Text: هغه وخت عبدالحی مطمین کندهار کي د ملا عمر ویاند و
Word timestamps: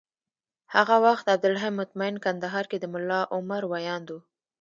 هغه 0.75 0.95
وخت 1.05 1.25
عبدالحی 1.33 1.71
مطمین 1.79 2.15
کندهار 2.25 2.65
کي 2.71 2.77
د 2.81 2.85
ملا 2.93 3.21
عمر 3.35 3.61
ویاند 3.71 4.07
و 4.11 4.17